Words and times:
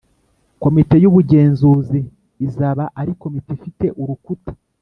Komite 0.63 0.95
y 1.03 1.07
Ubugenzuzi 1.09 1.99
izaba 2.45 2.83
ari 2.99 3.11
Komite 3.21 3.49
ifite 3.57 3.85
urukuta 4.01 4.51